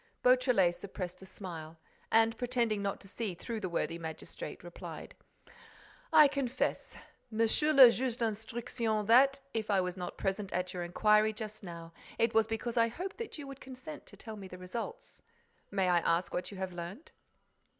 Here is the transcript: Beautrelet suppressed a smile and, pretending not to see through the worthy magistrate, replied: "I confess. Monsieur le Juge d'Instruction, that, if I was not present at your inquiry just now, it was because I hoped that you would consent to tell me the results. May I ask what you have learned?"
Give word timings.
Beautrelet 0.23 0.73
suppressed 0.73 1.21
a 1.21 1.27
smile 1.27 1.77
and, 2.11 2.35
pretending 2.35 2.81
not 2.81 2.99
to 3.01 3.07
see 3.07 3.35
through 3.35 3.59
the 3.59 3.69
worthy 3.69 3.99
magistrate, 3.99 4.63
replied: 4.63 5.13
"I 6.11 6.27
confess. 6.27 6.97
Monsieur 7.29 7.71
le 7.71 7.91
Juge 7.91 8.17
d'Instruction, 8.17 9.05
that, 9.05 9.41
if 9.53 9.69
I 9.69 9.79
was 9.79 9.97
not 9.97 10.17
present 10.17 10.51
at 10.53 10.73
your 10.73 10.81
inquiry 10.81 11.33
just 11.33 11.61
now, 11.61 11.93
it 12.17 12.33
was 12.33 12.47
because 12.47 12.77
I 12.77 12.87
hoped 12.87 13.19
that 13.19 13.37
you 13.37 13.45
would 13.45 13.59
consent 13.61 14.07
to 14.07 14.17
tell 14.17 14.37
me 14.37 14.47
the 14.47 14.57
results. 14.57 15.21
May 15.69 15.87
I 15.87 15.99
ask 15.99 16.33
what 16.33 16.49
you 16.49 16.57
have 16.57 16.73
learned?" 16.73 17.11